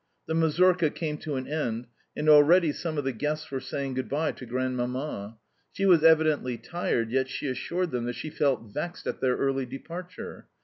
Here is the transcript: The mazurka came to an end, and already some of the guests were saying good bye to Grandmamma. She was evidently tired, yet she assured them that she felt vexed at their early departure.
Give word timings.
The 0.25 0.33
mazurka 0.33 0.89
came 0.89 1.19
to 1.19 1.35
an 1.35 1.47
end, 1.47 1.85
and 2.17 2.27
already 2.27 2.71
some 2.71 2.97
of 2.97 3.03
the 3.03 3.11
guests 3.11 3.51
were 3.51 3.59
saying 3.59 3.93
good 3.93 4.09
bye 4.09 4.31
to 4.31 4.47
Grandmamma. 4.47 5.37
She 5.73 5.85
was 5.85 6.03
evidently 6.03 6.57
tired, 6.57 7.11
yet 7.11 7.29
she 7.29 7.45
assured 7.47 7.91
them 7.91 8.05
that 8.05 8.15
she 8.15 8.31
felt 8.31 8.73
vexed 8.73 9.05
at 9.05 9.21
their 9.21 9.37
early 9.37 9.67
departure. 9.67 10.47